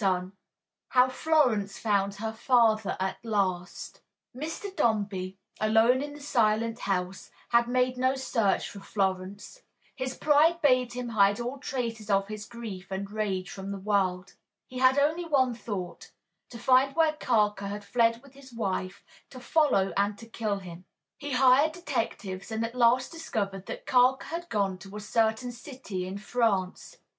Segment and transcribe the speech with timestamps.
[0.00, 0.32] IV
[0.88, 4.00] HOW FLORENCE FOUND HER FATHER AT LAST
[4.34, 4.74] Mr.
[4.74, 9.60] Dombey, alone in the silent house, had made no search for Florence.
[9.94, 14.32] His pride bade him hide all traces of his grief and rage from the world.
[14.66, 16.10] He had only one thought
[16.48, 20.86] to find where Carker had fled with his wife, to follow and to kill him.
[21.18, 26.06] He hired detectives and at last discovered that Carker had gone to a certain city
[26.06, 26.96] in France.